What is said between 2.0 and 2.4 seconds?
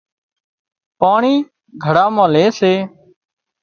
مان